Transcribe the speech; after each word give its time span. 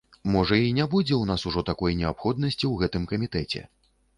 Можа, 0.35 0.55
і 0.67 0.71
не 0.77 0.87
будзе 0.93 1.13
ў 1.17 1.23
нас 1.31 1.45
ўжо 1.49 1.63
такой 1.69 1.99
неабходнасці 2.01 2.61
ў 2.71 2.85
гэтым 2.85 3.07
камітэце. 3.13 3.61